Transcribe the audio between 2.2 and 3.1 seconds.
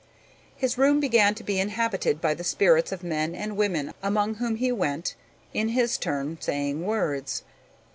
by the spirits of